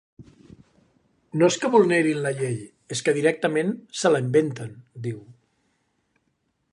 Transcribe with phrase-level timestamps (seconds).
[1.41, 2.57] No és que vulnerin la llei,
[2.97, 4.73] és que directament se la inventen,
[5.09, 5.21] diu.